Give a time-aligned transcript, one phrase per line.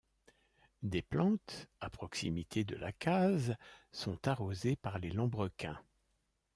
[0.81, 3.53] Des plantes, à proximité de la case,
[3.91, 5.79] sont arrosées par les lambrequins.